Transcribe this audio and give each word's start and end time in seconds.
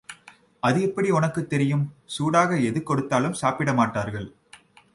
அது 0.59 0.81
எப்படி 0.81 1.09
உனக்குத் 1.09 1.49
தெரியும்? 1.49 1.93
சூடாக 2.05 2.57
எது 2.59 2.83
கொடுத்தாலும் 2.83 3.33
சாப்பிட 3.33 3.73
மாட்டார்கள். 3.73 4.35